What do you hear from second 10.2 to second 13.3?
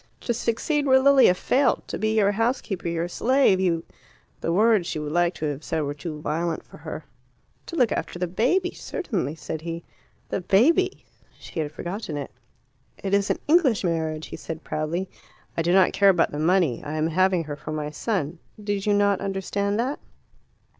"The baby?" She had forgotten it. "It is